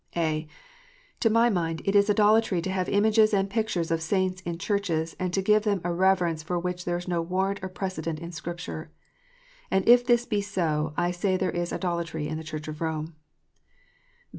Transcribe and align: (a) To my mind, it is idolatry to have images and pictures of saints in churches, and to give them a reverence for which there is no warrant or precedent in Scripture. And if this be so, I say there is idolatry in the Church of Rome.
(a) 0.17 0.47
To 1.19 1.29
my 1.29 1.51
mind, 1.51 1.83
it 1.85 1.95
is 1.95 2.09
idolatry 2.09 2.59
to 2.63 2.71
have 2.71 2.89
images 2.89 3.35
and 3.35 3.47
pictures 3.47 3.91
of 3.91 4.01
saints 4.01 4.41
in 4.41 4.57
churches, 4.57 5.15
and 5.19 5.31
to 5.31 5.43
give 5.43 5.61
them 5.61 5.79
a 5.83 5.93
reverence 5.93 6.41
for 6.41 6.57
which 6.57 6.85
there 6.85 6.97
is 6.97 7.07
no 7.07 7.21
warrant 7.21 7.59
or 7.61 7.69
precedent 7.69 8.17
in 8.19 8.31
Scripture. 8.31 8.89
And 9.69 9.87
if 9.87 10.03
this 10.03 10.25
be 10.25 10.41
so, 10.41 10.95
I 10.97 11.11
say 11.11 11.37
there 11.37 11.51
is 11.51 11.71
idolatry 11.71 12.27
in 12.27 12.39
the 12.39 12.43
Church 12.43 12.67
of 12.67 12.81
Rome. 12.81 13.15